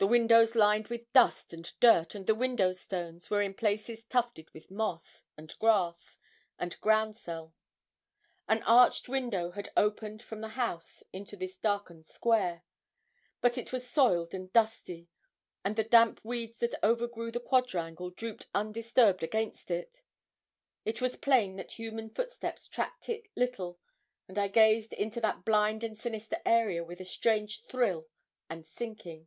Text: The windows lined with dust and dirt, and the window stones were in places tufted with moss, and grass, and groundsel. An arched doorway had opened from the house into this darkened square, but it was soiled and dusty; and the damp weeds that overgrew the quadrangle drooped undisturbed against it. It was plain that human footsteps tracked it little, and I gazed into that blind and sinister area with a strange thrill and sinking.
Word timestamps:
The 0.00 0.06
windows 0.06 0.54
lined 0.54 0.86
with 0.86 1.12
dust 1.12 1.52
and 1.52 1.68
dirt, 1.80 2.14
and 2.14 2.24
the 2.24 2.34
window 2.36 2.70
stones 2.70 3.30
were 3.30 3.42
in 3.42 3.52
places 3.52 4.04
tufted 4.04 4.48
with 4.54 4.70
moss, 4.70 5.24
and 5.36 5.52
grass, 5.58 6.20
and 6.56 6.80
groundsel. 6.80 7.52
An 8.46 8.62
arched 8.62 9.06
doorway 9.06 9.50
had 9.56 9.72
opened 9.76 10.22
from 10.22 10.40
the 10.40 10.50
house 10.50 11.02
into 11.12 11.36
this 11.36 11.58
darkened 11.58 12.06
square, 12.06 12.62
but 13.40 13.58
it 13.58 13.72
was 13.72 13.90
soiled 13.90 14.34
and 14.34 14.52
dusty; 14.52 15.08
and 15.64 15.74
the 15.74 15.82
damp 15.82 16.24
weeds 16.24 16.58
that 16.58 16.78
overgrew 16.80 17.32
the 17.32 17.40
quadrangle 17.40 18.10
drooped 18.10 18.46
undisturbed 18.54 19.24
against 19.24 19.68
it. 19.68 20.02
It 20.84 21.00
was 21.00 21.16
plain 21.16 21.56
that 21.56 21.72
human 21.72 22.08
footsteps 22.10 22.68
tracked 22.68 23.08
it 23.08 23.24
little, 23.34 23.80
and 24.28 24.38
I 24.38 24.46
gazed 24.46 24.92
into 24.92 25.20
that 25.22 25.44
blind 25.44 25.82
and 25.82 25.98
sinister 25.98 26.36
area 26.46 26.84
with 26.84 27.00
a 27.00 27.04
strange 27.04 27.64
thrill 27.64 28.06
and 28.48 28.64
sinking. 28.64 29.26